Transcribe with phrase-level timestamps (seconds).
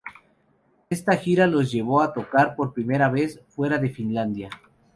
[0.89, 4.49] Esta gira los llevo a tocar por primera vez fuera de Finlandia.